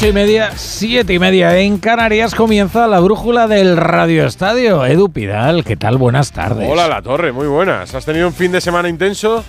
[0.00, 4.86] ocho y media, siete y media en Canarias comienza la brújula del Radio Estadio.
[4.86, 5.98] Edu Pidal, ¿qué tal?
[5.98, 6.66] Buenas tardes.
[6.70, 7.94] Hola, La Torre, muy buenas.
[7.94, 9.44] ¿Has tenido un fin de semana intenso?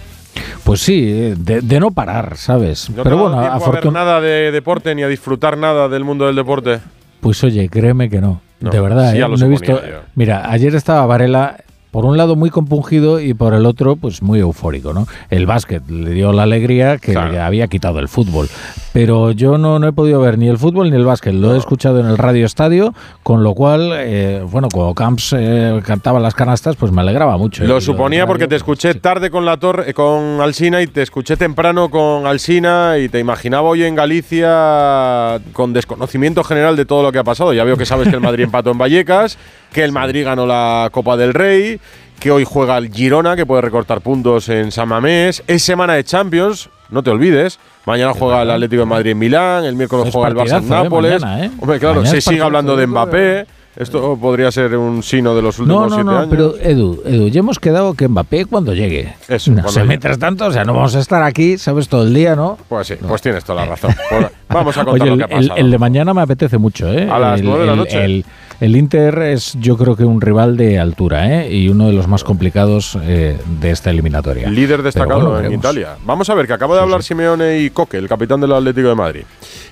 [0.65, 2.89] Pues sí, de, no parar, ¿sabes?
[2.89, 3.91] No Pero bueno, afortunadamente.
[3.91, 6.81] nada de deporte ni a disfrutar nada del mundo del deporte.
[7.21, 8.41] Pues oye, créeme que no.
[8.59, 9.19] de verdad, ¿eh?
[9.25, 9.79] no he visto.
[10.15, 14.39] Mira, ayer estaba Varela por un lado muy compungido y por el otro pues muy
[14.39, 15.07] eufórico, ¿no?
[15.29, 18.49] El básquet le dio la alegría que le había quitado el fútbol.
[18.93, 21.57] Pero yo no, no he podido ver ni el fútbol ni el básquet, lo he
[21.57, 26.35] escuchado en el radio estadio, con lo cual, eh, bueno, cuando Camps eh, cantaba las
[26.35, 27.63] canastas, pues me alegraba mucho.
[27.63, 31.89] Lo suponía porque te escuché tarde con la torre, con Alsina y te escuché temprano
[31.89, 37.19] con Alsina y te imaginaba hoy en Galicia con desconocimiento general de todo lo que
[37.19, 37.53] ha pasado.
[37.53, 39.37] Ya veo que sabes que el Madrid empató en Vallecas,
[39.71, 41.79] que el Madrid ganó la Copa del Rey,
[42.19, 45.43] que hoy juega el Girona, que puede recortar puntos en San Mamés.
[45.47, 47.59] Es semana de Champions, no te olvides.
[47.85, 50.69] Mañana juega el Atlético de Madrid en Milán, el miércoles juega el Barça en ¿eh?
[50.69, 51.23] Nápoles.
[51.23, 51.51] ¿eh?
[51.59, 53.47] Hombre, claro, se sigue hablando de Mbappé.
[53.73, 57.39] Esto podría ser un sino de los últimos no, no, no, Pero Edu, Edu, ya
[57.39, 59.15] hemos quedado que Mbappé cuando llegue.
[59.29, 59.51] Eso.
[59.51, 62.35] No se mientras tanto, o sea, no vamos a estar aquí, sabes, todo el día,
[62.35, 62.57] ¿no?
[62.67, 63.95] Pues sí, pues tienes toda la razón.
[64.09, 65.55] Pues vamos a contar lo que ha pasado.
[65.55, 67.09] El, de mañana me apetece mucho, ¿eh?
[67.09, 68.03] A las nueve de la noche.
[68.03, 68.25] El
[68.61, 71.51] Inter es yo creo que un rival de altura ¿eh?
[71.51, 74.49] y uno de los más complicados eh, de esta eliminatoria.
[74.49, 75.97] Líder destacado en Italia.
[76.05, 78.95] Vamos a ver, que acabo de hablar Simeone y Coque, el capitán del Atlético de
[78.95, 79.23] Madrid.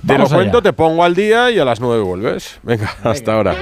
[0.05, 2.59] Te lo cuento, te pongo al día y a las nueve vuelves.
[2.63, 3.55] Venga, hasta ahora.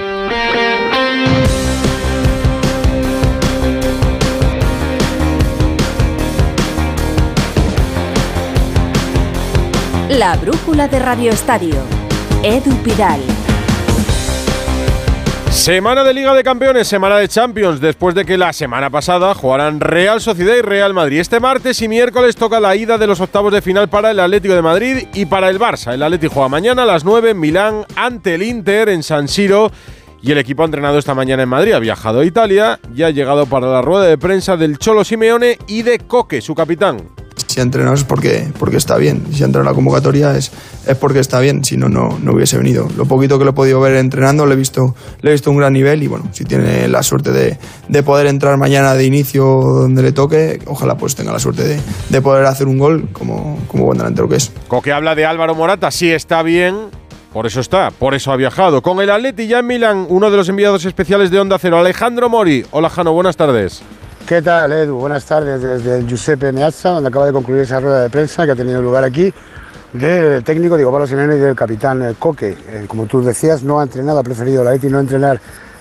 [10.10, 11.76] La brújula de Radio Estadio.
[12.42, 13.20] Edu Pidal.
[15.58, 19.82] Semana de Liga de Campeones, semana de Champions, después de que la semana pasada jugaran
[19.82, 21.20] Real Sociedad y Real Madrid.
[21.20, 24.54] Este martes y miércoles toca la ida de los octavos de final para el Atlético
[24.54, 25.94] de Madrid y para el Barça.
[25.94, 29.70] El Atlético juega mañana a las 9 en Milán ante el Inter en San Siro.
[30.22, 33.10] Y el equipo ha entrenado esta mañana en Madrid, ha viajado a Italia y ha
[33.10, 37.10] llegado para la rueda de prensa del Cholo Simeone y de Coque, su capitán
[37.58, 39.26] si ha entrenado es porque, porque está bien.
[39.34, 40.52] Si ha entrado en la convocatoria es,
[40.86, 42.88] es porque está bien, si no, no, hubiese venido.
[42.96, 45.58] Lo poquito que lo he podido ver entrenando, le he visto, le he visto un
[45.58, 47.58] gran nivel y bueno, si tiene la suerte de,
[47.88, 51.80] de poder entrar mañana de inicio donde le toque, ojalá pues tenga la suerte de,
[52.10, 54.52] de poder hacer un gol como, como buen delantero que es.
[54.68, 56.76] Coque habla de Álvaro Morata, sí está bien,
[57.34, 58.84] por eso está, por eso ha viajado.
[58.84, 62.30] Con el Atleti ya en Milán, uno de los enviados especiales de Onda Cero, Alejandro
[62.30, 62.64] Mori.
[62.70, 63.82] Hola Jano, buenas tardes.
[64.28, 64.98] ¿Qué tal, Edu?
[64.98, 68.56] Buenas tardes desde Giuseppe Meazza, donde acaba de concluir esa rueda de prensa que ha
[68.58, 69.34] tenido lugar aquí
[69.94, 72.58] del técnico Diego Pablo Simeone y del capitán eh, Coque.
[72.68, 75.40] Eh, como tú decías, no ha entrenado, ha preferido la Leti no entrenar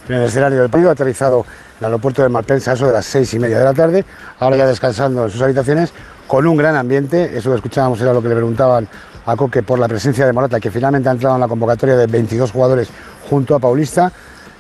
[0.09, 3.05] en el escenario del partido, ha aterrizado en el aeropuerto de Malpensa eso de las
[3.05, 4.05] seis y media de la tarde,
[4.39, 5.93] ahora ya descansando en sus habitaciones,
[6.29, 8.87] con un gran ambiente, eso que escuchábamos era lo que le preguntaban
[9.27, 12.07] a Coque por la presencia de Morata, que finalmente ha entrado en la convocatoria de
[12.07, 12.91] 22 jugadores
[13.29, 14.13] junto a Paulista.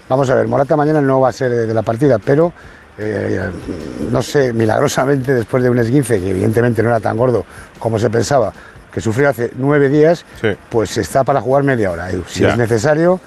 [0.08, 2.52] Vamos a ver, Morata mañana no va a ser de la partida, pero
[2.98, 3.50] eh,
[4.10, 7.44] no sé, milagrosamente después de un esguince, que evidentemente no era tan gordo
[7.78, 8.52] como se pensaba,
[8.92, 10.24] que sufrió hace nueve días,
[10.70, 12.08] pues está para jugar media hora.
[12.26, 13.20] Si es necesario,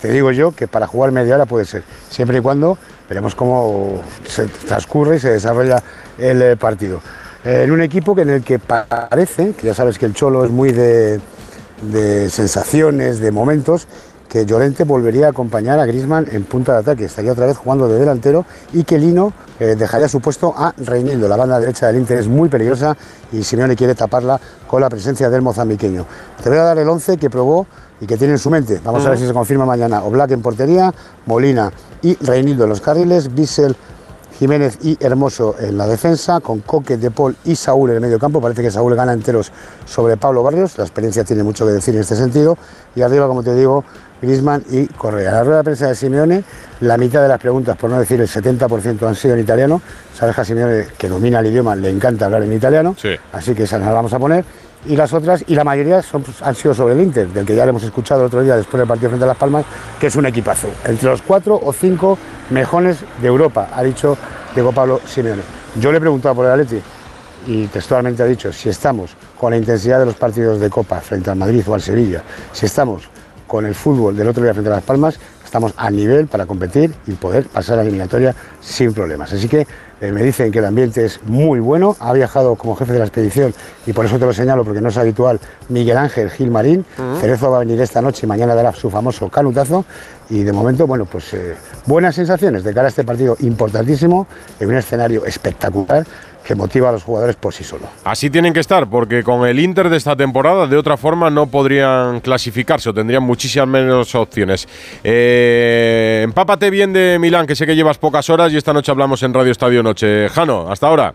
[0.00, 2.76] te digo yo que para jugar media hora puede ser, siempre y cuando
[3.08, 5.82] veremos cómo se transcurre y se desarrolla
[6.18, 7.00] el eh, partido.
[7.44, 10.72] en un equipo en el que parece, que ya sabes que el Cholo es muy
[10.72, 11.20] de,
[11.82, 13.86] de sensaciones, de momentos,
[14.28, 17.88] que Llorente volvería a acompañar a Grisman en punta de ataque, estaría otra vez jugando
[17.88, 21.28] de delantero y que Lino eh, dejaría su puesto a Reinildo.
[21.28, 22.96] La banda derecha del Inter es muy peligrosa
[23.32, 26.06] y Simeone quiere taparla con la presencia del mozambiqueño.
[26.42, 27.66] Te voy a dar el 11 que probó
[28.00, 28.80] y que tiene en su mente.
[28.84, 30.02] Vamos a ver si se confirma mañana.
[30.02, 30.92] Oblak en portería,
[31.26, 31.70] Molina
[32.02, 33.76] y Reinildo en los carriles, Bissell
[34.38, 38.18] Jiménez y Hermoso en la defensa, con Coque, De Paul y Saúl en el medio
[38.18, 38.40] campo.
[38.40, 39.52] Parece que Saúl gana enteros
[39.84, 42.58] sobre Pablo Barrios, la experiencia tiene mucho que decir en este sentido.
[42.96, 43.84] Y arriba, como te digo,
[44.24, 45.32] Griezmann y Correa.
[45.32, 46.44] La rueda de prensa de Simeone,
[46.80, 49.80] la mitad de las preguntas, por no decir el 70%, han sido en italiano.
[50.14, 52.96] Sabes que Simeone, que domina el idioma, le encanta hablar en italiano,
[53.32, 54.44] así que esas las vamos a poner.
[54.86, 57.56] Y las otras, y la mayoría son, pues, han sido sobre el Inter, del que
[57.56, 59.64] ya le hemos escuchado el otro día después del partido frente a Las Palmas,
[59.98, 60.68] que es un equipazo.
[60.84, 62.18] Entre los cuatro o cinco
[62.50, 64.18] mejores de Europa, ha dicho
[64.54, 65.42] Diego Pablo Simeone.
[65.80, 66.82] Yo le he preguntado por el Atleti
[67.46, 71.30] y textualmente ha dicho, si estamos con la intensidad de los partidos de Copa frente
[71.30, 72.22] al Madrid o al Sevilla,
[72.52, 73.08] si estamos
[73.46, 76.92] con el fútbol del otro día frente a Las Palmas, estamos a nivel para competir
[77.06, 79.32] y poder pasar a la eliminatoria sin problemas.
[79.32, 79.66] Así que
[80.00, 81.96] eh, me dicen que el ambiente es muy bueno.
[82.00, 83.54] Ha viajado como jefe de la expedición
[83.86, 85.38] y por eso te lo señalo porque no es habitual
[85.68, 86.84] Miguel Ángel Gil Marín.
[87.20, 89.84] Cerezo va a venir esta noche y mañana dará su famoso canutazo.
[90.28, 91.54] y de momento, bueno, pues eh,
[91.86, 94.26] buenas sensaciones de cara a este partido importantísimo
[94.58, 96.04] en un escenario espectacular
[96.44, 97.86] que motiva a los jugadores por sí solo.
[98.04, 101.46] Así tienen que estar, porque con el Inter de esta temporada, de otra forma, no
[101.46, 104.68] podrían clasificarse o tendrían muchísimas menos opciones.
[105.02, 109.22] Eh, empápate bien de Milán, que sé que llevas pocas horas y esta noche hablamos
[109.22, 110.28] en Radio Estadio Noche.
[110.28, 111.14] Jano, hasta ahora.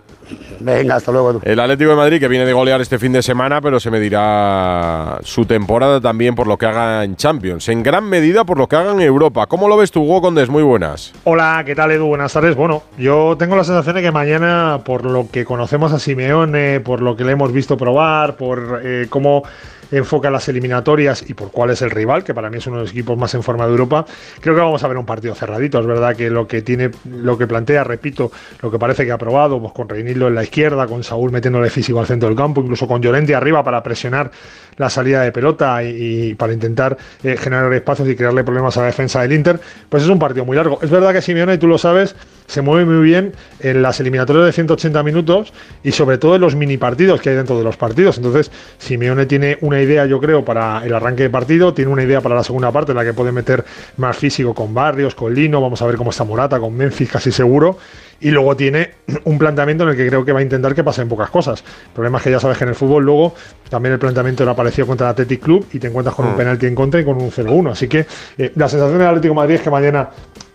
[0.60, 1.40] Venga, hasta luego.
[1.44, 5.20] El Atlético de Madrid que viene de golear este fin de semana, pero se medirá
[5.24, 8.76] su temporada también por lo que haga en Champions, en gran medida por lo que
[8.76, 9.48] haga en Europa.
[9.48, 10.50] ¿Cómo lo ves tú, Hugo Condes?
[10.50, 11.14] Muy buenas.
[11.24, 12.08] Hola, ¿qué tal Edu?
[12.08, 12.56] Buenas tardes.
[12.56, 17.02] Bueno, yo tengo la sensación de que mañana, por lo que conocemos a Simeone, por
[17.02, 19.44] lo que le hemos visto probar, por eh, cómo
[19.92, 22.84] enfoca las eliminatorias y por cuál es el rival, que para mí es uno de
[22.84, 24.06] los equipos más en forma de Europa,
[24.40, 25.80] creo que vamos a ver un partido cerradito.
[25.80, 28.32] Es verdad que lo que tiene, lo que plantea, repito,
[28.62, 31.70] lo que parece que ha probado, pues con Reinildo en la izquierda, con Saúl metiéndole
[31.70, 34.32] físico al centro del campo, incluso con Llorente arriba para presionar
[34.78, 38.86] la salida de pelota y, para intentar eh, generar espacios y crearle problemas a la
[38.88, 39.60] defensa del Inter,
[39.90, 40.80] pues es un partido muy largo.
[40.82, 42.16] Es verdad que Simeone, tú lo sabes,
[42.48, 45.54] se mueve muy bien en las eliminatorias de 180 minutos
[45.84, 48.18] y sobre todo en los mini partidos que hay dentro de los partidos.
[48.18, 52.22] Entonces, Simeone tiene una idea, yo creo, para el arranque de partido, tiene una idea
[52.22, 53.64] para la segunda parte en la que puede meter
[53.98, 57.32] más físico con Barrios, con Lino, vamos a ver cómo está Morata, con Memphis casi
[57.32, 57.78] seguro.
[58.22, 61.08] Y luego tiene un planteamiento en el que creo que va a intentar que pasen
[61.08, 61.64] pocas cosas.
[61.88, 63.34] El problema es que ya sabes que en el fútbol luego
[63.70, 66.38] también el planteamiento era parecido contra el Athletic Club y te encuentras con un mm.
[66.38, 67.72] penalti en contra y con un 0-1.
[67.72, 68.06] Así que
[68.38, 70.10] eh, la sensación del Atlético de Madrid es que mañana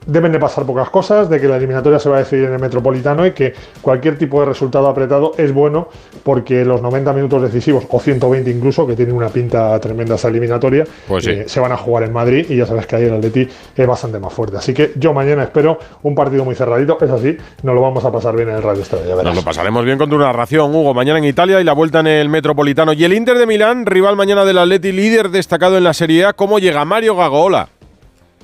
[0.06, 2.60] deben de pasar pocas cosas, de que la eliminatoria se va a decidir en el
[2.60, 5.88] Metropolitano y que cualquier tipo de resultado apretado es bueno
[6.22, 10.84] porque los 90 minutos decisivos, o 120 incluso, que tienen una pinta tremenda esa eliminatoria,
[11.06, 13.48] pues eh, se van a jugar en Madrid y ya sabes que ahí el Atleti
[13.76, 14.56] es bastante más fuerte.
[14.56, 18.12] Así que yo mañana espero un partido muy cerradito, es así, nos lo vamos a
[18.12, 19.22] pasar bien en el Radio Estadio.
[19.22, 22.06] Nos lo pasaremos bien con tu narración, Hugo, mañana en Italia y la vuelta en
[22.06, 22.92] el Metropolitano.
[22.92, 26.32] Y el Inter de Milán, rival mañana del Atleti, líder destacado en la Serie A,
[26.32, 27.68] ¿cómo llega Mario Gagola?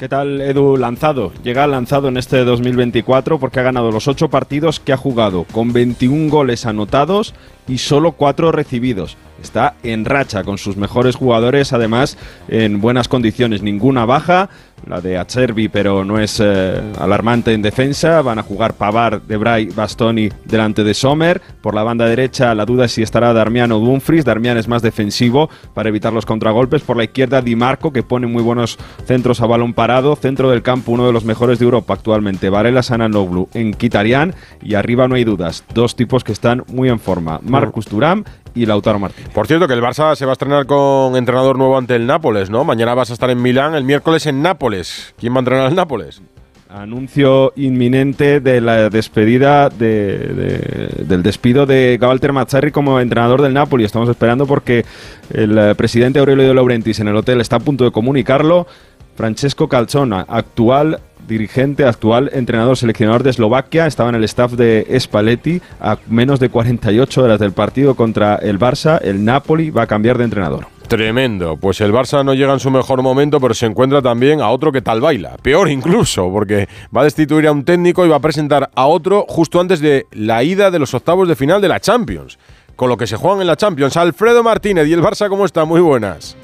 [0.00, 1.30] ¿Qué tal Edu Lanzado?
[1.44, 5.74] Llega lanzado en este 2024 porque ha ganado los ocho partidos que ha jugado, con
[5.74, 7.34] 21 goles anotados
[7.68, 12.16] y solo cuatro recibidos está en racha con sus mejores jugadores, además
[12.48, 14.50] en buenas condiciones, ninguna baja,
[14.86, 18.22] la de Acerbi, pero no es eh, alarmante en defensa.
[18.22, 21.40] Van a jugar Pavar, Debray, Bastoni delante de Sommer.
[21.62, 24.24] Por la banda derecha, la duda es si estará Darmian o Dumfries.
[24.24, 26.82] Darmian es más defensivo para evitar los contragolpes.
[26.82, 30.16] Por la izquierda, Di Marco, que pone muy buenos centros a balón parado.
[30.16, 32.50] Centro del campo, uno de los mejores de Europa actualmente.
[32.50, 34.34] Varela Sananoglu en Kitarian.
[34.62, 35.64] Y arriba no hay dudas.
[35.74, 37.40] Dos tipos que están muy en forma.
[37.42, 38.24] Marcus Turam
[38.54, 39.26] y Lautaro Martín.
[39.32, 42.50] Por cierto, que el Barça se va a estrenar con entrenador nuevo ante el Nápoles,
[42.50, 42.64] ¿no?
[42.64, 45.14] Mañana vas a estar en Milán, el miércoles en Nápoles.
[45.18, 46.22] ¿Quién va a entrenar al Nápoles?
[46.72, 53.82] Anuncio inminente de la despedida del despido de Walter Mazzarri como entrenador del Napoli.
[53.82, 54.84] Estamos esperando porque
[55.34, 58.68] el eh, presidente Aurelio de Laurentiis en el hotel está a punto de comunicarlo.
[59.16, 65.62] Francesco Calzona, actual dirigente, actual entrenador seleccionador de Eslovaquia, estaba en el staff de Spalletti
[65.80, 69.00] a menos de 48 horas del partido contra el Barça.
[69.02, 70.66] El Napoli va a cambiar de entrenador.
[70.88, 71.56] Tremendo.
[71.56, 74.72] Pues el Barça no llega en su mejor momento, pero se encuentra también a otro
[74.72, 75.36] que tal baila.
[75.40, 79.24] Peor incluso, porque va a destituir a un técnico y va a presentar a otro
[79.28, 82.38] justo antes de la ida de los octavos de final de la Champions.
[82.74, 83.96] Con lo que se juegan en la Champions.
[83.96, 85.64] Alfredo Martínez y el Barça, ¿cómo está?
[85.64, 86.36] Muy buenas.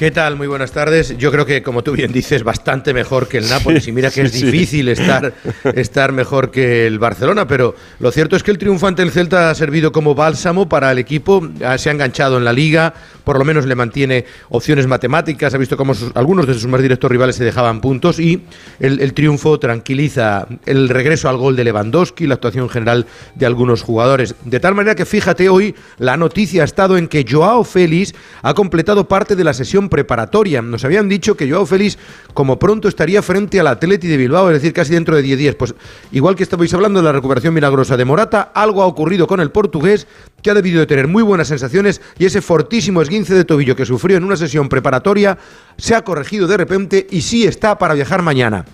[0.00, 0.36] ¿Qué tal?
[0.36, 1.18] Muy buenas tardes.
[1.18, 3.86] Yo creo que, como tú bien dices, bastante mejor que el Nápoles.
[3.86, 5.34] y mira que es difícil estar,
[5.74, 9.50] estar mejor que el Barcelona, pero lo cierto es que el triunfo ante el Celta
[9.50, 11.46] ha servido como bálsamo para el equipo.
[11.62, 12.94] Ah, se ha enganchado en la liga,
[13.24, 15.52] por lo menos le mantiene opciones matemáticas.
[15.52, 18.42] Ha visto cómo algunos de sus más directos rivales se dejaban puntos y
[18.78, 24.34] el, triunfo tranquiliza el regreso al gol de Lewandowski, la actuación general de algunos jugadores.
[24.46, 28.54] De tal manera que fíjate hoy, la noticia ha estado en que Joao Félix ha
[28.54, 30.62] completado parte de la sesión preparatoria.
[30.62, 31.98] Nos habían dicho que Joao Félix,
[32.32, 35.54] como pronto, estaría frente al Atleti de Bilbao, es decir, casi dentro de 10 días.
[35.56, 35.74] Pues
[36.12, 39.50] igual que estabais hablando de la recuperación milagrosa de Morata, algo ha ocurrido con el
[39.50, 40.06] portugués
[40.42, 43.84] que ha debido de tener muy buenas sensaciones y ese fortísimo esguince de tobillo que
[43.84, 45.36] sufrió en una sesión preparatoria
[45.76, 48.64] se ha corregido de repente y sí está para viajar mañana.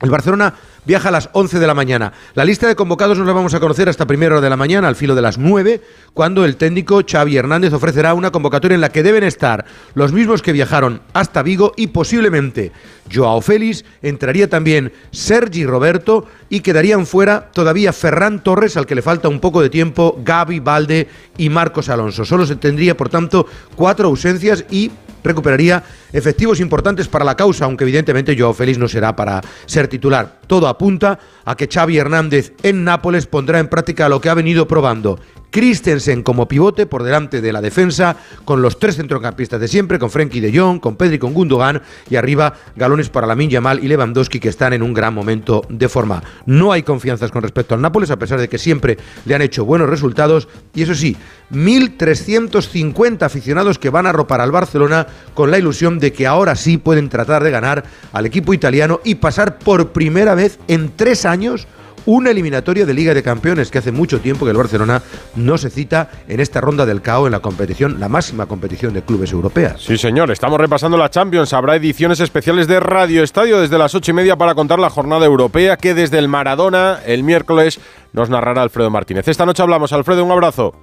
[0.00, 0.52] El Barcelona
[0.84, 2.12] viaja a las 11 de la mañana.
[2.34, 4.88] La lista de convocados no la vamos a conocer hasta primera hora de la mañana,
[4.88, 5.80] al filo de las 9,
[6.12, 10.42] cuando el técnico Xavi Hernández ofrecerá una convocatoria en la que deben estar los mismos
[10.42, 12.72] que viajaron hasta Vigo y posiblemente
[13.12, 19.02] Joao Félix, entraría también Sergi Roberto y quedarían fuera todavía Ferran Torres, al que le
[19.02, 22.26] falta un poco de tiempo, Gaby Valde y Marcos Alonso.
[22.26, 24.90] Solo se tendría, por tanto, cuatro ausencias y
[25.26, 30.40] recuperaría efectivos importantes para la causa, aunque evidentemente Joao Félix no será para ser titular.
[30.46, 34.66] Todo apunta a que Xavi Hernández en Nápoles pondrá en práctica lo que ha venido
[34.66, 35.18] probando,
[35.56, 40.10] Christensen como pivote por delante de la defensa, con los tres centrocampistas de siempre, con
[40.10, 44.38] Frenkie de Jong, con Pedri, con Gundogan y arriba galones para Lamin Yamal y Lewandowski
[44.38, 46.22] que están en un gran momento de forma.
[46.44, 49.64] No hay confianzas con respecto al Nápoles a pesar de que siempre le han hecho
[49.64, 51.16] buenos resultados y eso sí,
[51.50, 56.76] 1.350 aficionados que van a ropar al Barcelona con la ilusión de que ahora sí
[56.76, 61.66] pueden tratar de ganar al equipo italiano y pasar por primera vez en tres años
[62.06, 65.02] una eliminatoria de Liga de Campeones que hace mucho tiempo que el Barcelona
[65.34, 69.02] no se cita en esta ronda del CAO en la competición, la máxima competición de
[69.02, 69.82] clubes europeas.
[69.82, 71.52] Sí, señor, estamos repasando la Champions.
[71.52, 75.26] Habrá ediciones especiales de Radio Estadio desde las ocho y media para contar la jornada
[75.26, 77.80] europea que desde el Maradona el miércoles
[78.12, 79.28] nos narrará Alfredo Martínez.
[79.28, 79.92] Esta noche hablamos.
[79.92, 80.74] Alfredo, un abrazo.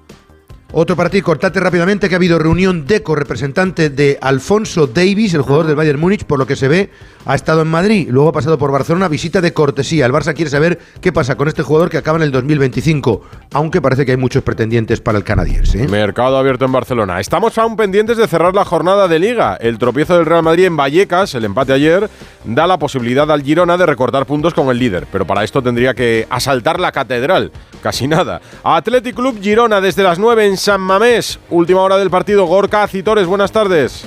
[0.76, 5.44] Otro para ti, cortate rápidamente que ha habido reunión de representante de Alfonso Davis, el
[5.44, 6.90] jugador del Bayern Múnich, por lo que se ve,
[7.26, 10.08] ha estado en Madrid, luego ha pasado por Barcelona, visita de cortesía.
[10.08, 13.22] El Barça quiere saber qué pasa con este jugador que acaba en el 2025,
[13.54, 15.84] aunque parece que hay muchos pretendientes para el canadiense.
[15.84, 15.88] ¿eh?
[15.88, 17.20] Mercado abierto en Barcelona.
[17.20, 19.56] Estamos aún pendientes de cerrar la jornada de liga.
[19.62, 22.10] El tropiezo del Real Madrid en Vallecas, el empate ayer,
[22.46, 25.94] da la posibilidad al Girona de recortar puntos con el líder, pero para esto tendría
[25.94, 27.52] que asaltar la catedral,
[27.84, 28.42] casi nada.
[28.64, 31.40] Athletic Club Girona desde las 9 en San Mamés.
[31.50, 32.46] Última hora del partido.
[32.46, 34.06] Gorka Citores, buenas tardes.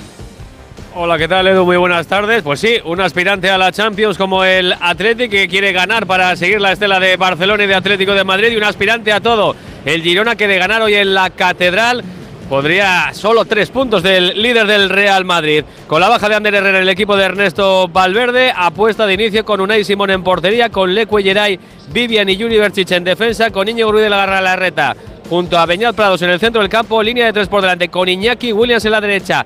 [0.95, 1.63] Hola, ¿qué tal Edu?
[1.65, 2.41] Muy buenas tardes.
[2.41, 6.59] Pues sí, un aspirante a la Champions como el Atlético que quiere ganar para seguir
[6.59, 9.55] la estela de Barcelona y de Atlético de Madrid y un aspirante a todo.
[9.85, 12.03] El Girona que de ganar hoy en la Catedral
[12.49, 15.63] podría solo tres puntos del líder del Real Madrid.
[15.87, 19.61] Con la baja de Ander Herrera, el equipo de Ernesto Valverde, apuesta de inicio con
[19.61, 21.59] Unai Simón en portería, con Leque Yeray,
[21.91, 24.95] Vivian y Juniversich en defensa, con Íñigo Ruiz de la Garra Reta
[25.29, 28.07] junto a Beñat Prados en el centro del campo, línea de tres por delante con
[28.07, 29.45] Iñaki Williams en la derecha.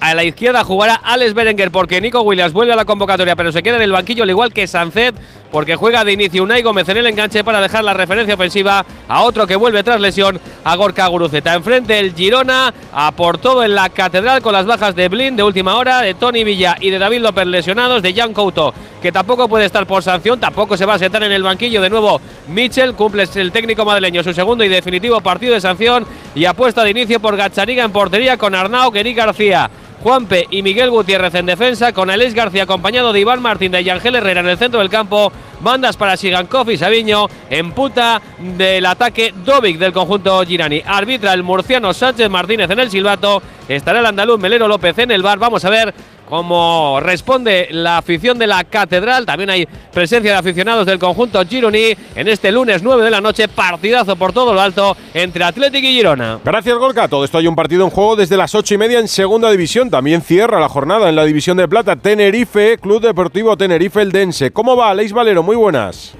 [0.00, 3.62] A la izquierda jugará Alex Berenguer porque Nico Williams vuelve a la convocatoria, pero se
[3.62, 5.14] queda en el banquillo al igual que Sancet
[5.50, 9.22] porque juega de inicio Unai Gómez en el enganche para dejar la referencia ofensiva a
[9.22, 11.54] otro que vuelve tras lesión, a Gorka Guruceta.
[11.54, 15.42] Enfrente el Girona, a por todo en la catedral con las bajas de Blin de
[15.42, 19.48] última hora, de Tony Villa y de David López lesionados, de Jan Couto, que tampoco
[19.48, 22.94] puede estar por sanción, tampoco se va a sentar en el banquillo de nuevo Mitchell,
[22.94, 27.20] cumple el técnico madrileño su segundo y definitivo partido de sanción y apuesta de inicio
[27.20, 29.70] por Gachariga en portería con Arnau, Gení García.
[30.02, 34.14] Juanpe y Miguel Gutiérrez en defensa, con Alex García acompañado de Iván Martín de Yangel
[34.14, 35.30] Herrera en el centro del campo,
[35.60, 40.82] bandas para Sigankov y Sabiño, en puta del ataque Dovic del conjunto Girani.
[40.84, 45.22] Arbitra el murciano Sánchez Martínez en el silbato, estará el andaluz Melero López en el
[45.22, 45.94] bar, vamos a ver
[46.30, 49.26] como responde la afición de la Catedral.
[49.26, 53.48] También hay presencia de aficionados del conjunto Gironi en este lunes 9 de la noche.
[53.48, 56.38] Partidazo por todo lo alto entre Atlético y Girona.
[56.44, 57.08] Gracias, Golka.
[57.08, 59.90] Todo esto hay un partido en juego desde las 8 y media en segunda división.
[59.90, 61.96] También cierra la jornada en la división de plata.
[61.96, 64.52] Tenerife, Club Deportivo Tenerife El Dense.
[64.52, 65.42] ¿Cómo va, Leis Valero?
[65.42, 66.14] Muy buenas.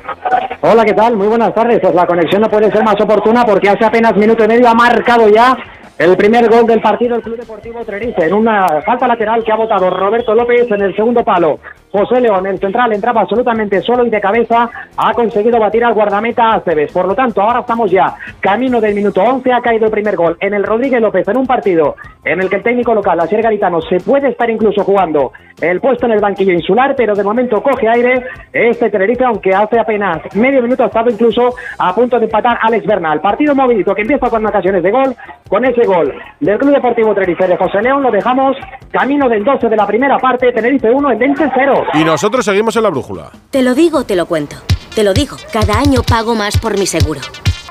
[0.62, 1.17] Hola, ¿qué tal?
[1.17, 1.79] Muy buenas tardes.
[1.81, 4.75] Pues la conexión no puede ser más oportuna porque hace apenas minuto y medio ha
[4.75, 5.57] marcado ya
[6.00, 9.57] el primer gol del partido el Club Deportivo Tenerife en una falta lateral que ha
[9.57, 11.61] votado Roberto López en el segundo palo.
[11.92, 16.52] José León, el central, entraba absolutamente solo y de cabeza ha conseguido batir al guardameta
[16.52, 16.90] Aceves.
[16.90, 19.52] Por lo tanto, ahora estamos ya camino del minuto 11.
[19.52, 22.57] Ha caído el primer gol en el Rodríguez López en un partido en el que
[22.57, 26.54] el técnico local, Asier Garitano, se puede estar incluso jugando el puesto en el banquillo
[26.54, 31.11] insular, pero de momento coge aire este Tenerife, aunque hace apenas medio minuto ha estado
[31.11, 33.21] incluso a punto de empatar Alex Bernal.
[33.21, 35.14] Partido movilito que empieza con ocasiones de gol,
[35.49, 38.02] con ese gol del Club Deportivo Tenerife de José León.
[38.02, 38.56] Lo dejamos
[38.90, 41.85] camino del 12 de la primera parte, Tenerife 1, el 20 0.
[41.94, 43.30] Y nosotros seguimos en la brújula.
[43.50, 44.56] Te lo digo, te lo cuento.
[44.94, 47.20] Te lo digo, cada año pago más por mi seguro.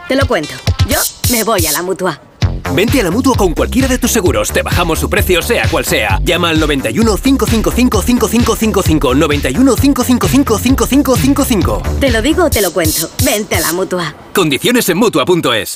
[0.07, 0.53] Te lo cuento.
[0.87, 0.97] Yo
[1.31, 2.19] me voy a la mutua.
[2.73, 4.51] Vente a la mutua con cualquiera de tus seguros.
[4.51, 6.19] Te bajamos su precio, sea cual sea.
[6.23, 9.15] Llama al 91 555 5555.
[9.15, 11.81] 91 555 5555.
[11.99, 13.09] Te lo digo, te lo cuento.
[13.23, 14.13] Vente a la mutua.
[14.33, 15.75] Condiciones en mutua.es.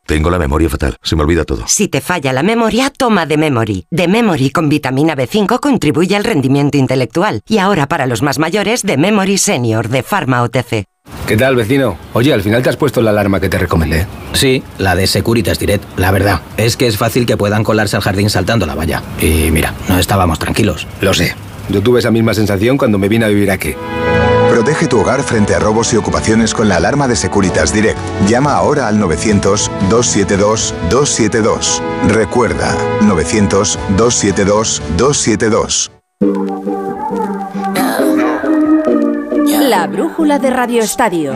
[0.11, 1.63] Tengo la memoria fatal, se me olvida todo.
[1.67, 3.85] Si te falla la memoria, toma de Memory.
[3.89, 7.39] De Memory con vitamina B5 contribuye al rendimiento intelectual.
[7.47, 10.83] Y ahora para los más mayores, de Memory Senior de Pharma OTC.
[11.25, 11.97] ¿Qué tal, vecino?
[12.11, 14.05] Oye, al final te has puesto la alarma que te recomendé.
[14.33, 15.97] Sí, la de Securitas Direct.
[15.97, 19.01] La verdad, es que es fácil que puedan colarse al jardín saltando la valla.
[19.21, 20.87] Y mira, no estábamos tranquilos.
[20.99, 21.35] Lo sé.
[21.69, 23.75] Yo tuve esa misma sensación cuando me vine a vivir aquí.
[24.51, 27.97] Protege tu hogar frente a robos y ocupaciones con la alarma de Securitas Direct.
[28.27, 31.81] Llama ahora al 900-272-272.
[32.09, 35.89] Recuerda, 900-272-272.
[39.69, 41.31] La brújula de Radio Estadio.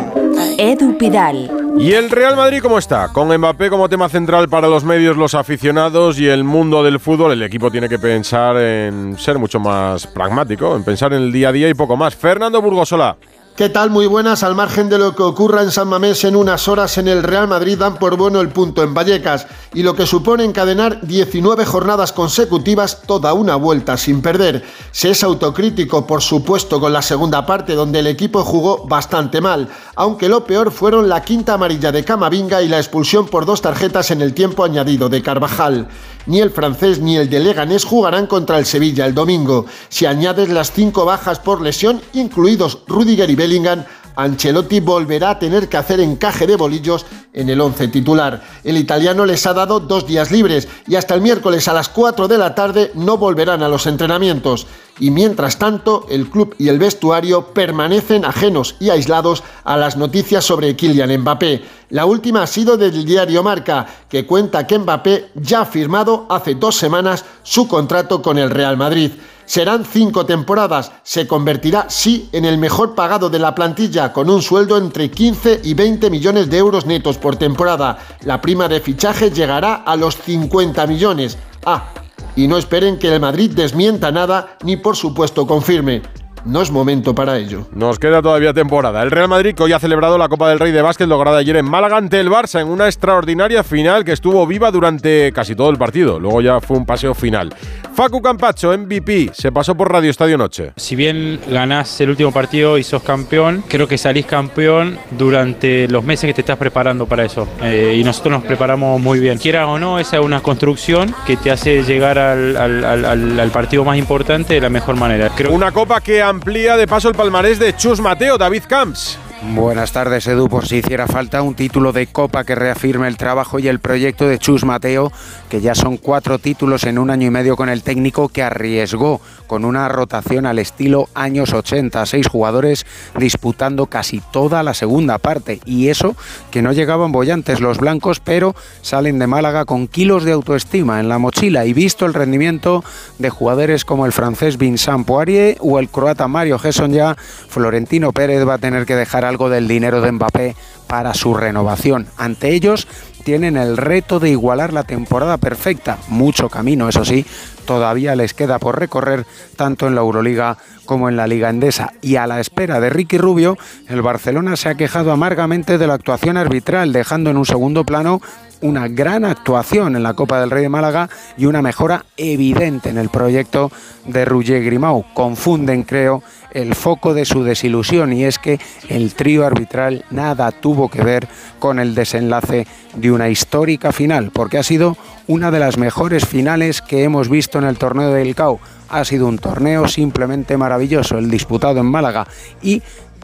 [0.57, 1.64] Edu Pidal.
[1.77, 3.09] ¿Y el Real Madrid cómo está?
[3.09, 7.33] Con Mbappé como tema central para los medios, los aficionados y el mundo del fútbol,
[7.33, 11.49] el equipo tiene que pensar en ser mucho más pragmático, en pensar en el día
[11.49, 12.15] a día y poco más.
[12.15, 13.17] Fernando Burgosola.
[13.55, 13.89] ¿Qué tal?
[13.89, 14.43] Muy buenas.
[14.43, 17.47] Al margen de lo que ocurra en San Mamés en unas horas en el Real
[17.47, 22.11] Madrid dan por bueno el punto en Vallecas y lo que supone encadenar 19 jornadas
[22.11, 24.65] consecutivas toda una vuelta sin perder.
[24.91, 29.69] Se es autocrítico, por supuesto, con la segunda parte donde el equipo jugó bastante mal,
[29.95, 34.11] aunque lo peor fueron la quinta amarilla de Camavinga y la expulsión por dos tarjetas
[34.11, 35.87] en el tiempo añadido de Carvajal.
[36.25, 39.65] Ni el francés ni el de Leganés jugarán contra el Sevilla el domingo.
[39.89, 43.85] Si añades las cinco bajas por lesión, incluidos Rudiger y Bellingham,
[44.15, 48.41] Ancelotti volverá a tener que hacer encaje de bolillos en el once titular.
[48.63, 52.27] El italiano les ha dado dos días libres y hasta el miércoles a las 4
[52.27, 54.65] de la tarde no volverán a los entrenamientos.
[54.99, 60.43] Y mientras tanto, el club y el vestuario permanecen ajenos y aislados a las noticias
[60.43, 61.63] sobre Kylian Mbappé.
[61.89, 66.55] La última ha sido del diario Marca, que cuenta que Mbappé ya ha firmado hace
[66.55, 69.11] dos semanas su contrato con el Real Madrid.
[69.45, 70.91] Serán cinco temporadas.
[71.03, 75.61] Se convertirá, sí, en el mejor pagado de la plantilla, con un sueldo entre 15
[75.63, 77.97] y 20 millones de euros netos por temporada.
[78.21, 81.37] La prima de fichaje llegará a los 50 millones.
[81.65, 81.89] Ah,
[82.35, 86.01] y no esperen que el Madrid desmienta nada ni por supuesto confirme
[86.45, 87.67] no es momento para ello.
[87.73, 89.01] Nos queda todavía temporada.
[89.01, 91.57] El Real Madrid, que hoy ha celebrado la Copa del Rey de Básquet lograda ayer
[91.57, 95.69] en Málaga ante el Barça en una extraordinaria final que estuvo viva durante casi todo
[95.69, 96.19] el partido.
[96.19, 97.53] Luego ya fue un paseo final.
[97.93, 100.73] Facu Campacho, MVP, se pasó por Radio Estadio Noche.
[100.75, 106.03] Si bien ganás el último partido y sos campeón, creo que salís campeón durante los
[106.03, 107.47] meses que te estás preparando para eso.
[107.63, 109.37] Eh, y nosotros nos preparamos muy bien.
[109.37, 113.97] Quieras o no, esa es una construcción que te hace llegar al, al partido más
[113.97, 115.31] importante de la mejor manera.
[115.35, 119.17] Creo una copa que ha amplía de paso el palmarés de Chus Mateo, David Camps.
[119.53, 120.49] Buenas tardes, Edu.
[120.49, 124.27] Por si hiciera falta un título de Copa que reafirme el trabajo y el proyecto
[124.27, 125.11] de Chus Mateo,
[125.49, 129.21] que ya son cuatro títulos en un año y medio con el técnico que arriesgó
[129.47, 132.85] con una rotación al estilo años 80, seis jugadores
[133.17, 135.59] disputando casi toda la segunda parte.
[135.65, 136.15] Y eso
[136.51, 141.07] que no llegaban bollantes los blancos, pero salen de Málaga con kilos de autoestima en
[141.07, 142.83] la mochila y visto el rendimiento
[143.19, 148.47] de jugadores como el francés Vincent Poirier o el croata Mario Gesson ya, Florentino Pérez
[148.47, 150.55] va a tener que dejar algo del dinero de Mbappé
[150.87, 152.07] para su renovación.
[152.17, 152.87] Ante ellos
[153.25, 155.97] tienen el reto de igualar la temporada perfecta.
[156.07, 157.25] Mucho camino, eso sí,
[157.65, 159.25] todavía les queda por recorrer
[159.57, 161.91] tanto en la Euroliga como en la Liga Endesa.
[162.01, 163.57] Y a la espera de Ricky Rubio,
[163.89, 168.21] el Barcelona se ha quejado amargamente de la actuación arbitral, dejando en un segundo plano
[168.61, 172.97] una gran actuación en la Copa del Rey de Málaga y una mejora evidente en
[172.97, 173.69] el proyecto
[174.05, 175.03] de Roger Grimau.
[175.13, 176.23] Confunden, creo,
[176.55, 181.27] el foco de su desilusión y es que el trío arbitral nada tuvo que ver
[181.59, 182.65] con el desenlace
[182.95, 187.59] de una histórica final, porque ha sido una de las mejores finales que hemos visto
[187.59, 188.59] en el torneo del CAO.
[188.87, 192.25] Ha sido un torneo simplemente maravilloso, el disputado en Málaga
[192.61, 192.81] y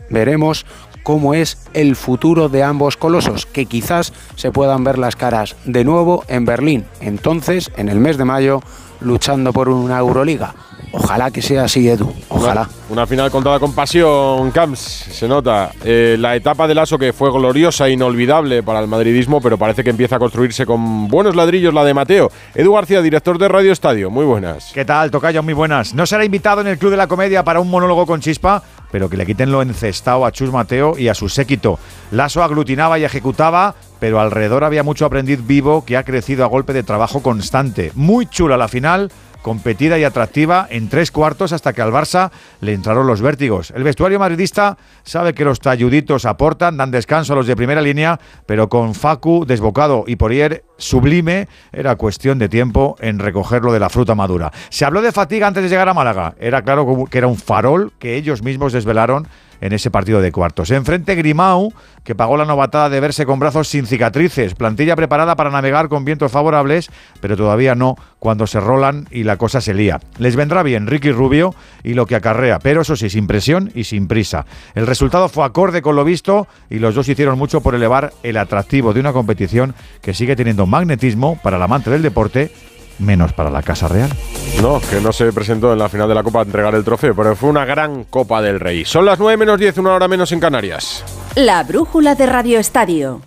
[0.09, 0.65] veremos
[1.03, 5.85] cómo es el futuro de ambos colosos, que quizás se puedan ver las caras de
[5.85, 8.61] nuevo en Berlín, entonces en el mes de mayo
[8.99, 10.53] luchando por una Euroliga.
[10.93, 12.11] Ojalá que sea así, Edu.
[12.29, 12.67] Ojalá.
[12.89, 15.71] Una, final contada con pasión, Camps, se nota.
[15.83, 19.83] Eh, la etapa del ASO que fue gloriosa e inolvidable para el madridismo, pero parece
[19.83, 22.29] que empieza a construirse con buenos ladrillos la de Mateo.
[22.53, 24.71] Edu García, director de Radio Estadio, muy buenas.
[24.73, 25.41] ¿Qué tal, Tocayo?
[25.43, 25.93] Muy buenas.
[25.93, 29.09] No será invitado en el Club de la Comedia para un monólogo con chispa, pero
[29.09, 31.79] que le quiten lo encestado a Chus Mateo y a su séquito.
[32.11, 36.73] Lasso aglutinaba y ejecutaba, pero alrededor había mucho aprendiz vivo que ha crecido a golpe
[36.73, 37.91] de trabajo constante.
[37.95, 42.73] Muy chula la final competida y atractiva en tres cuartos hasta que al Barça le
[42.73, 43.71] entraron los vértigos.
[43.71, 48.19] El vestuario madridista sabe que los talluditos aportan, dan descanso a los de primera línea,
[48.45, 53.89] pero con Facu desbocado y Porier sublime, era cuestión de tiempo en recogerlo de la
[53.89, 54.51] fruta madura.
[54.69, 56.35] Se habló de fatiga antes de llegar a Málaga.
[56.39, 59.27] Era claro que era un farol que ellos mismos desvelaron
[59.61, 60.71] en ese partido de cuartos.
[60.71, 61.71] Enfrente Grimau,
[62.03, 66.03] que pagó la novatada de verse con brazos sin cicatrices, plantilla preparada para navegar con
[66.03, 66.89] vientos favorables,
[67.21, 69.99] pero todavía no cuando se rolan y la cosa se lía.
[70.17, 73.85] Les vendrá bien Ricky Rubio y lo que acarrea, pero eso sí, sin presión y
[73.85, 74.45] sin prisa.
[74.75, 78.37] El resultado fue acorde con lo visto y los dos hicieron mucho por elevar el
[78.37, 82.51] atractivo de una competición que sigue teniendo magnetismo para el amante del deporte
[83.01, 84.09] menos para la Casa Real.
[84.61, 87.15] No, que no se presentó en la final de la Copa a entregar el trofeo,
[87.15, 88.85] pero fue una gran Copa del Rey.
[88.85, 91.03] Son las 9 menos 10, una hora menos en Canarias.
[91.35, 93.21] La brújula de Radio Estadio.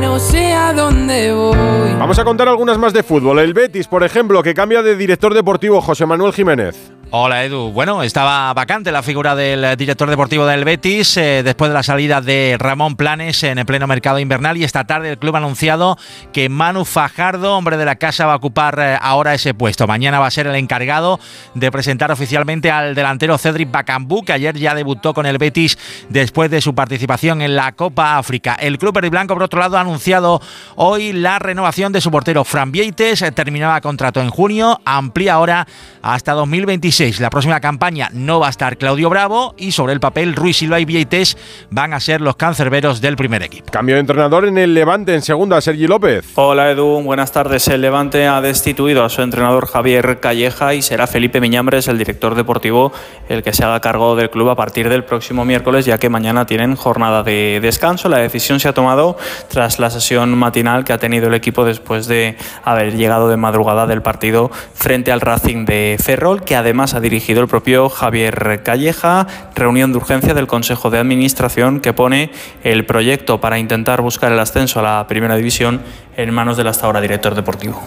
[0.00, 1.94] no sé a dónde voy.
[1.98, 3.38] Vamos a contar algunas más de fútbol.
[3.40, 6.92] El Betis, por ejemplo, que cambia de director deportivo José Manuel Jiménez.
[7.14, 7.72] Hola Edu.
[7.72, 12.22] Bueno, estaba vacante la figura del director deportivo del Betis eh, después de la salida
[12.22, 15.98] de Ramón Planes en el pleno mercado invernal y esta tarde el club ha anunciado
[16.32, 19.86] que Manu Fajardo, hombre de la casa, va a ocupar eh, ahora ese puesto.
[19.86, 21.20] Mañana va a ser el encargado
[21.54, 25.76] de presentar oficialmente al delantero Cedric Bacambú, que ayer ya debutó con el Betis
[26.08, 28.54] después de su participación en la Copa África.
[28.54, 30.40] El club blanco, por otro lado, ha anunciado
[30.76, 33.22] hoy la renovación de su portero Fran Vieites.
[33.22, 35.66] Eh, terminaba contrato en junio, amplía ahora
[36.02, 40.34] hasta 2026 la próxima campaña no va a estar Claudio Bravo y sobre el papel
[40.34, 41.36] Ruiz Silva y Vieites
[41.70, 43.70] van a ser los cancerberos del primer equipo.
[43.70, 46.24] Cambio de entrenador en el Levante en segunda, Sergi López.
[46.34, 47.68] Hola Edu, buenas tardes.
[47.68, 52.34] El Levante ha destituido a su entrenador Javier Calleja y será Felipe Miñambres, el director
[52.34, 52.92] deportivo,
[53.28, 56.46] el que se haga cargo del club a partir del próximo miércoles, ya que mañana
[56.46, 58.08] tienen jornada de descanso.
[58.08, 59.16] La decisión se ha tomado
[59.48, 63.86] tras la sesión matinal que ha tenido el equipo después de haber llegado de madrugada
[63.86, 69.28] del partido frente al Racing de Ferrol, que además ha dirigido el propio Javier Calleja,
[69.54, 72.32] reunión de urgencia del Consejo de Administración que pone
[72.64, 75.80] el proyecto para intentar buscar el ascenso a la Primera División
[76.16, 77.80] en manos del hasta ahora director deportivo.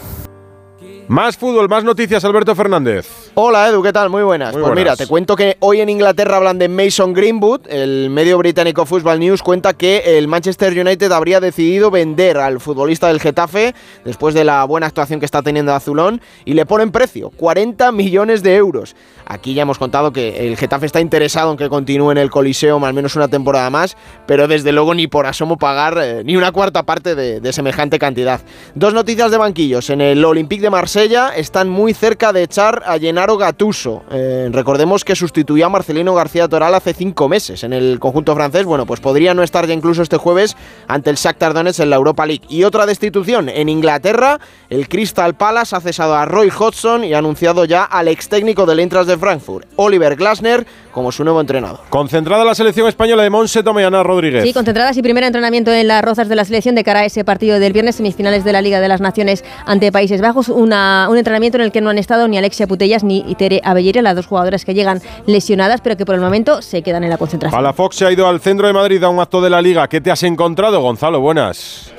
[1.07, 3.07] Más fútbol, más noticias, Alberto Fernández.
[3.35, 4.09] Hola Edu, ¿qué tal?
[4.09, 4.55] Muy buenas.
[4.55, 7.67] pues mira, te cuento que hoy en Inglaterra hablan de Mason Greenwood.
[7.69, 13.09] El medio británico Football News cuenta que el Manchester United habría decidido vender al futbolista
[13.09, 17.29] del Getafe después de la buena actuación que está teniendo Azulón y le ponen precio,
[17.29, 18.95] 40 millones de euros.
[19.27, 22.83] Aquí ya hemos contado que el Getafe está interesado en que continúe en el Coliseo
[22.83, 26.51] al menos una temporada más, pero desde luego ni por asomo pagar eh, ni una
[26.51, 28.41] cuarta parte de, de semejante cantidad.
[28.73, 29.91] Dos noticias de banquillos.
[29.91, 34.03] En el Olympique de Marsella están muy cerca de echar a Gennaro Gattuso.
[34.11, 38.65] Eh, recordemos que sustituyó a Marcelino García Toral hace cinco meses en el conjunto francés.
[38.65, 40.55] Bueno, pues podría no estar ya incluso este jueves
[40.87, 42.43] ante el Shakhtar Donetsk en la Europa League.
[42.47, 47.17] Y otra destitución en Inglaterra, el Crystal Palace ha cesado a Roy Hodgson y ha
[47.17, 51.81] anunciado ya al ex técnico del Intras de Frankfurt, Oliver Glasner, como su nuevo entrenador.
[51.89, 54.43] Concentrada la selección española de Monse Tomayana Rodríguez.
[54.43, 57.25] Sí, concentradas y primer entrenamiento en las rozas de la selección de cara a ese
[57.25, 60.47] partido del viernes, semifinales de la Liga de las Naciones ante Países Bajos.
[60.47, 64.01] Una, un entrenamiento en el que no han estado ni Alexia Putellas ni Tere Abellere,
[64.01, 67.17] las dos jugadoras que llegan lesionadas, pero que por el momento se quedan en la
[67.17, 67.59] concentración.
[67.59, 69.61] A la Fox se ha ido al centro de Madrid a un acto de la
[69.61, 69.87] Liga.
[69.87, 71.19] ¿Qué te has encontrado, Gonzalo?
[71.19, 71.91] Buenas.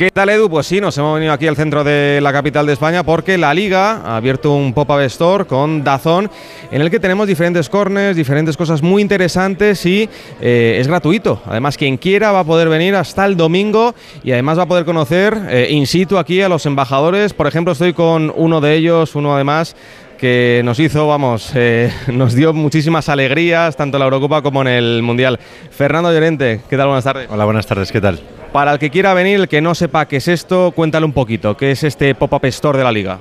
[0.00, 0.48] ¿Qué tal Edu?
[0.48, 3.52] Pues sí, nos hemos venido aquí al centro de la capital de España porque la
[3.52, 6.30] Liga ha abierto un pop-up store con Dazón
[6.70, 10.08] en el que tenemos diferentes corners, diferentes cosas muy interesantes y
[10.40, 11.42] eh, es gratuito.
[11.44, 14.86] Además, quien quiera va a poder venir hasta el domingo y además va a poder
[14.86, 17.34] conocer eh, in situ aquí a los embajadores.
[17.34, 19.76] Por ejemplo, estoy con uno de ellos, uno además
[20.16, 24.68] que nos hizo, vamos, eh, nos dio muchísimas alegrías, tanto en la Eurocopa como en
[24.68, 25.38] el Mundial.
[25.70, 26.86] Fernando Llorente, ¿qué tal?
[26.86, 27.28] Buenas tardes.
[27.30, 28.39] Hola, buenas tardes, ¿qué tal?
[28.52, 31.56] Para el que quiera venir, el que no sepa qué es esto, cuéntale un poquito,
[31.56, 33.18] ¿qué es este pop-up store de la liga?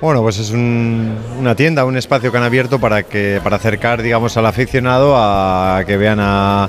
[0.00, 4.02] Bueno, pues es un- una tienda, un espacio que han abierto para que para acercar,
[4.02, 6.68] digamos, al aficionado a que vean a,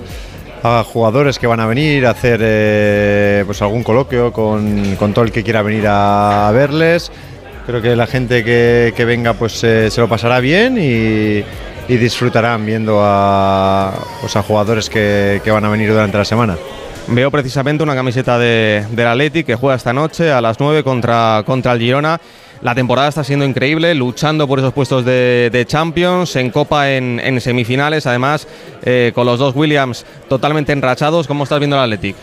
[0.93, 5.31] jugadores que van a venir, a hacer eh, pues algún coloquio con, con todo el
[5.31, 7.11] que quiera venir a, verles.
[7.67, 11.43] Creo que la gente que, venga pues eh, se lo pasará bien y,
[11.87, 16.55] disfrutarán viendo a, pues, jugadores que van a venir durante la semana.
[17.07, 21.43] Veo precisamente una camiseta de, del Atleti que juega esta noche a las 9 contra,
[21.45, 22.19] contra el Girona.
[22.61, 27.39] La temporada está siendo increíble, luchando por esos puestos de, Champions, en Copa, en, en
[27.39, 28.47] semifinales, además
[28.83, 31.27] eh, con los dos Williams totalmente enrachados.
[31.27, 32.15] ¿Cómo estás viendo el Athletic?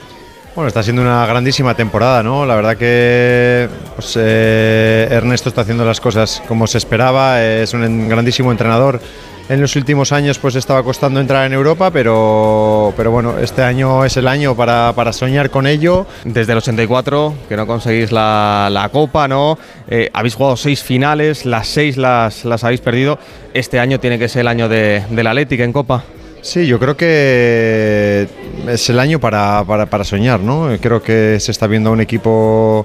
[0.54, 2.44] Bueno, está siendo una grandísima temporada, ¿no?
[2.44, 8.06] La verdad que pues, eh, Ernesto está haciendo las cosas como se esperaba, es un
[8.06, 9.00] grandísimo entrenador.
[9.48, 14.04] En los últimos años pues estaba costando entrar en Europa, pero, pero bueno, este año
[14.04, 16.06] es el año para, para soñar con ello.
[16.24, 19.58] Desde el 84, que no conseguís la, la Copa, ¿no?
[19.88, 23.18] Eh, habéis jugado seis finales, las seis las, las habéis perdido.
[23.54, 26.04] Este año tiene que ser el año de, del Atlético en Copa.
[26.42, 28.26] Sí, yo creo que
[28.66, 30.68] es el año para, para, para soñar, ¿no?
[30.80, 32.84] Creo que se está viendo un equipo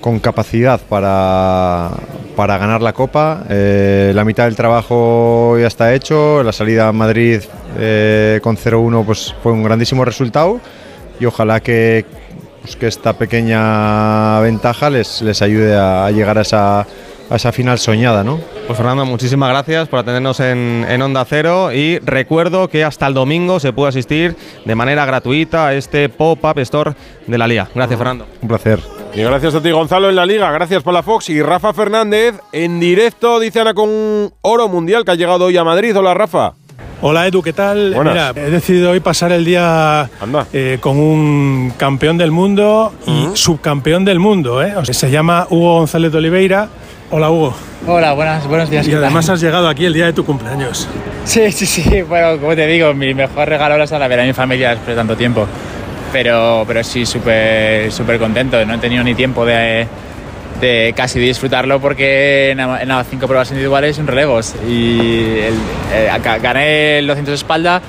[0.00, 1.90] con capacidad para,
[2.36, 3.44] para ganar la Copa.
[3.50, 6.42] Eh, la mitad del trabajo ya está hecho.
[6.42, 7.42] La salida a Madrid
[7.78, 10.58] eh, con 0-1 pues, fue un grandísimo resultado
[11.20, 12.06] y ojalá que,
[12.62, 16.86] pues, que esta pequeña ventaja les, les ayude a, a llegar a esa,
[17.30, 18.40] a esa final soñada, ¿no?
[18.66, 23.14] Pues Fernando, muchísimas gracias por atendernos en, en, Onda Cero y recuerdo que hasta el
[23.14, 26.94] domingo se puede asistir de manera gratuita a este Pop-Up Store
[27.26, 27.68] de la Liga.
[27.74, 28.26] Gracias, Fernando.
[28.42, 28.80] Un placer.
[29.14, 30.50] Y gracias a ti, Gonzalo, en la Liga.
[30.50, 31.30] Gracias por la Fox.
[31.30, 35.64] Y Rafa Fernández, en directo, dice Ana, con oro mundial que ha llegado hoy a
[35.64, 35.96] Madrid.
[35.96, 36.54] Hola, Rafa.
[37.02, 37.94] Hola Edu, ¿qué tal?
[37.94, 40.08] Mira, he decidido hoy pasar el día
[40.52, 44.62] eh, con un campeón del mundo y subcampeón del mundo.
[44.62, 44.74] ¿eh?
[44.76, 46.70] O sea, se llama Hugo González de Oliveira.
[47.10, 47.54] Hola Hugo.
[47.86, 48.86] Hola, buenas, buenos días.
[48.88, 50.88] Y además has llegado aquí el día de tu cumpleaños.
[51.24, 52.02] Sí, sí, sí.
[52.02, 54.94] Bueno, como te digo, mi mejor regalo es a ver a mi familia después de
[54.96, 55.46] tanto tiempo.
[56.12, 58.64] Pero, pero sí, súper súper contento.
[58.64, 59.86] No he tenido ni tiempo de,
[60.60, 64.54] de casi disfrutarlo porque en, en las cinco pruebas individuales son relevos.
[64.68, 65.54] Y el,
[65.94, 66.10] eh,
[66.42, 67.82] gané el 200 de espalda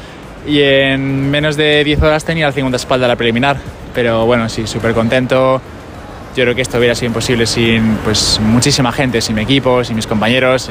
[0.46, 3.58] y en menos de 10 horas tenía el 50 de espalda la preliminar.
[3.96, 5.60] Pero bueno, sí, súper contento.
[6.38, 9.96] Yo creo que esto hubiera sido imposible sin pues, muchísima gente, sin mi equipo, sin
[9.96, 10.70] mis compañeros.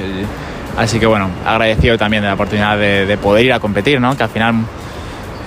[0.77, 4.17] Así que bueno, agradecido también de la oportunidad de, de poder ir a competir, ¿no?
[4.17, 4.55] que al final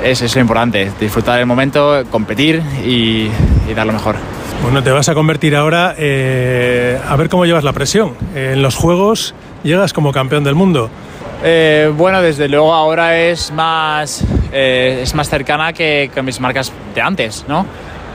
[0.04, 3.30] es, es lo importante, disfrutar el momento, competir y,
[3.70, 4.18] y dar lo mejor.
[4.62, 8.16] Bueno, te vas a convertir ahora eh, a ver cómo llevas la presión.
[8.36, 10.90] En los Juegos llegas como campeón del mundo.
[11.46, 16.74] Eh, bueno, desde luego ahora es más, eh, es más cercana que, que mis marcas
[16.94, 17.66] de antes, ¿no?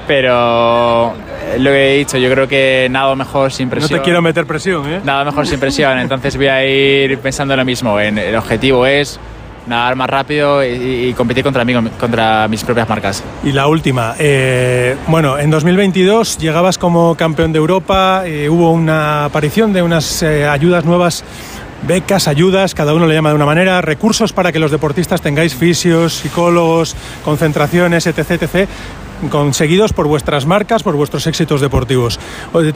[0.07, 1.15] Pero
[1.59, 3.91] lo que he dicho, yo creo que nada mejor sin presión.
[3.91, 5.01] No te quiero meter presión, ¿eh?
[5.05, 7.99] Nada mejor sin presión, entonces voy a ir pensando lo mismo.
[8.01, 9.19] En, el objetivo es
[9.67, 13.23] nadar más rápido y, y, competir contra mí, contra mis propias marcas.
[13.43, 19.27] Y la última, eh, bueno, en 2022 llegabas como campeón de Europa, eh, hubo una
[19.27, 21.25] aparición de unas eh, ayudas nuevas
[21.87, 25.55] becas, ayudas, cada uno le llama de una manera, recursos para que los deportistas tengáis
[25.55, 28.69] fisios, psicólogos, concentraciones, etc, etc
[29.31, 32.19] conseguidos por vuestras marcas, por vuestros éxitos deportivos.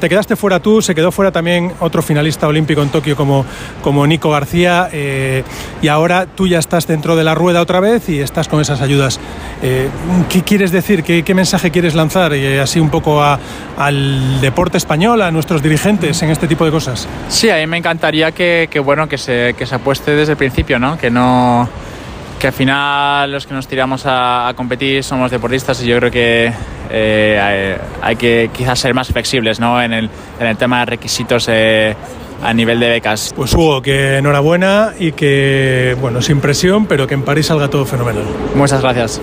[0.01, 3.45] Te quedaste fuera tú, se quedó fuera también otro finalista olímpico en Tokio como,
[3.83, 5.45] como Nico García eh,
[5.83, 8.81] y ahora tú ya estás dentro de la rueda otra vez y estás con esas
[8.81, 9.21] ayudas.
[9.63, 9.89] Eh,
[10.29, 11.03] ¿Qué quieres decir?
[11.03, 16.31] ¿Qué, mensaje quieres lanzar eh, así un poco al deporte español, a nuestros dirigentes en
[16.31, 17.07] este tipo de cosas?
[17.29, 20.39] Sí, a mí me encantaría que, que bueno, que se, que se apueste desde el
[20.39, 20.99] principio, ¿no?
[20.99, 21.69] Que no
[22.39, 26.53] que al final los que nos tiramos a, competir somos deportistas y yo creo que
[26.91, 29.83] eh, hay, hay, que quizás ser más flexibles ¿no?
[29.83, 31.97] en, el, en el tema de requisitos eh,
[32.43, 33.33] a nivel de becas.
[33.35, 37.85] Pues Hugo, que enhorabuena y que, bueno, sin presión, pero que en París salga todo
[37.85, 38.25] fenomenal.
[38.55, 39.21] Muchas gracias.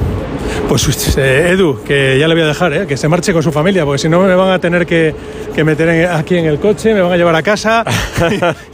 [0.67, 2.87] Pues eh, Edu, que ya le voy a dejar, ¿eh?
[2.87, 5.15] que se marche con su familia, porque si no me van a tener que,
[5.53, 7.83] que meter aquí en el coche, me van a llevar a casa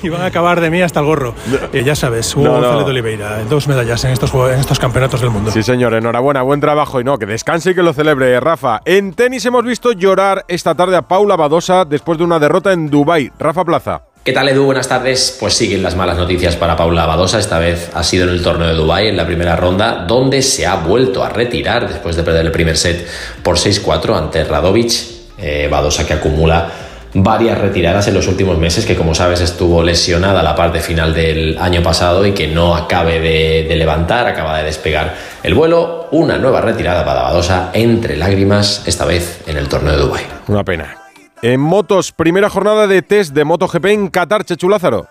[0.02, 1.34] y, y, van a acabar de mí hasta el gorro.
[1.74, 2.86] Eh, ya sabes, Hugo no, González no.
[2.86, 5.52] de Oliveira, dos medallas en estos, en estos campeonatos del mundo.
[5.52, 8.82] Sí, señor, enhorabuena, buen trabajo y no, que descanse y que lo celebre, Rafa.
[8.86, 12.90] En tenis hemos visto llorar esta tarde a Paula Badosa después de una derrota en
[12.90, 13.32] Dubái.
[13.38, 14.11] Rafa Plaza.
[14.24, 14.66] ¿Qué tal Edu?
[14.66, 15.36] Buenas tardes.
[15.40, 17.40] Pues siguen las malas noticias para Paula Badosa.
[17.40, 20.68] Esta vez ha sido en el torneo de Dubái en la primera ronda, donde se
[20.68, 23.08] ha vuelto a retirar después de perder el primer set
[23.42, 24.92] por 6-4 ante Radovic.
[25.40, 26.70] Eh, Badosa que acumula
[27.16, 31.58] varias retiradas en los últimos meses, que como sabes estuvo lesionada la parte final del
[31.58, 36.10] año pasado y que no acabe de, de levantar, acaba de despegar el vuelo.
[36.12, 40.24] Una nueva retirada para Badosa entre lágrimas, esta vez en el torneo de Dubái.
[40.48, 41.01] Una pena.
[41.44, 45.08] En motos, primera jornada de test de MotoGP en Qatar, Chechu Lázaro.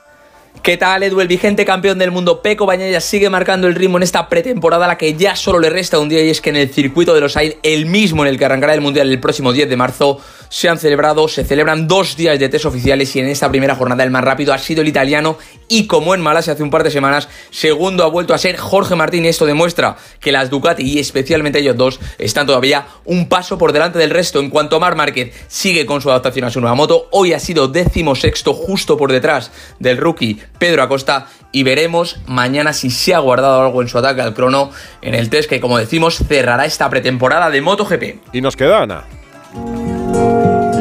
[0.62, 1.20] ¿Qué tal, Edu?
[1.20, 4.88] El vigente campeón del mundo, Peco Bañaya, sigue marcando el ritmo en esta pretemporada, a
[4.88, 7.20] la que ya solo le resta un día, y es que en el circuito de
[7.20, 10.20] los Ail, el mismo en el que arrancará el Mundial el próximo 10 de marzo,
[10.50, 14.02] se han celebrado, se celebran dos días de test oficiales y en esta primera jornada
[14.02, 16.90] el más rápido ha sido el italiano y como en Malasia hace un par de
[16.90, 20.98] semanas, segundo ha vuelto a ser Jorge Martín y esto demuestra que las Ducati y
[20.98, 24.40] especialmente ellos dos están todavía un paso por delante del resto.
[24.40, 27.38] En cuanto a Mar Márquez sigue con su adaptación a su nueva moto, hoy ha
[27.38, 33.14] sido décimo sexto justo por detrás del rookie Pedro Acosta y veremos mañana si se
[33.14, 34.70] ha guardado algo en su ataque al crono
[35.02, 38.34] en el test que como decimos cerrará esta pretemporada de MotoGP.
[38.34, 39.04] Y nos queda Ana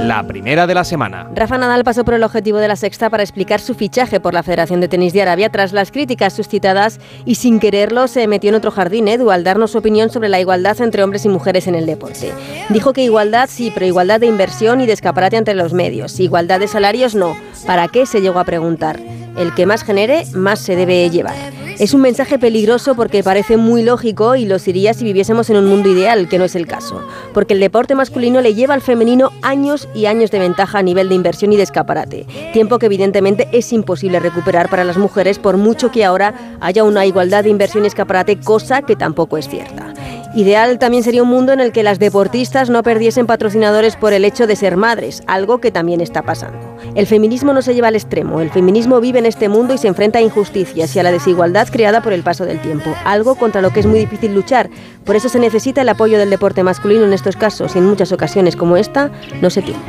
[0.10, 1.30] la primera de la semana.
[1.36, 4.42] Rafa Nadal pasó por el objetivo de la sexta para explicar su fichaje por la
[4.42, 8.56] Federación de Tenis de Arabia tras las críticas suscitadas y sin quererlo se metió en
[8.56, 11.76] otro jardín, Edu, al darnos su opinión sobre la igualdad entre hombres y mujeres en
[11.76, 12.34] el deporte.
[12.70, 16.20] Dijo que igualdad sí, pero igualdad de inversión y de escaparate entre los medios.
[16.20, 17.38] Igualdad de salarios no.
[17.68, 18.08] ¿Para qué?
[18.08, 19.00] se llegó a preguntar.
[19.38, 21.36] El que más genere, más se debe llevar.
[21.80, 25.66] Es un mensaje peligroso porque parece muy lógico y lo sería si viviésemos en un
[25.66, 27.02] mundo ideal, que no es el caso.
[27.34, 31.08] Porque el deporte masculino le lleva al femenino años y años de ventaja a nivel
[31.08, 32.26] de inversión y de escaparate.
[32.52, 37.06] Tiempo que evidentemente es imposible recuperar para las mujeres por mucho que ahora haya una
[37.06, 39.94] igualdad de inversión y escaparate, cosa que tampoco es cierta.
[40.36, 44.24] Ideal también sería un mundo en el que las deportistas no perdiesen patrocinadores por el
[44.24, 46.60] hecho de ser madres, algo que también está pasando.
[46.94, 49.88] El feminismo no se lleva al extremo, el feminismo vive en este mundo y se
[49.88, 53.62] enfrenta a injusticias y a la desigualdad creada por el paso del tiempo, algo contra
[53.62, 54.70] lo que es muy difícil luchar.
[55.04, 58.12] Por eso se necesita el apoyo del deporte masculino en estos casos y en muchas
[58.12, 59.10] ocasiones como esta
[59.42, 59.80] no se tiene.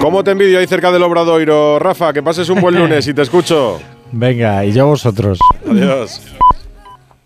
[0.00, 2.12] ¿Cómo te envidio ahí cerca del Obradoiro, Rafa?
[2.12, 3.80] Que pases un buen lunes y te escucho.
[4.10, 5.38] Venga, y yo a vosotros.
[5.68, 6.20] Adiós.